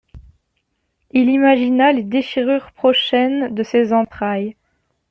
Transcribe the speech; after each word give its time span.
Il 1.11 1.29
imagina 1.29 1.91
les 1.93 2.01
déchirures 2.01 2.71
prochaines 2.71 3.53
de 3.53 3.61
ses 3.61 3.93
entrailles. 3.93 4.55